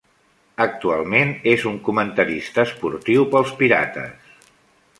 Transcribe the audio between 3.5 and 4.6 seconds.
Pirates.